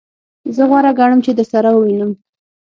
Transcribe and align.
زه 0.55 0.63
غوره 0.69 0.91
ګڼم 0.99 1.19
چی 1.25 1.31
درسره 1.39 1.69
ووینم. 1.73 2.11